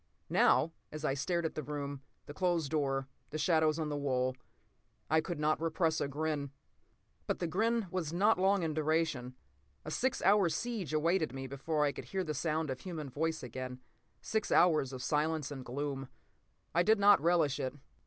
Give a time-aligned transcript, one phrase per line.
[0.31, 4.35] Now, as I stared at the room, the closed door, the shadows on the wall,
[5.11, 6.49] I could not repress a grin.
[7.27, 9.35] But the grin was not long in duration.
[9.85, 14.51] A six hour siege awaited me before I could hear the sound of humanvoice again—six
[14.51, 16.09] hours of silence and gloom.
[16.73, 17.75] I did not relish it.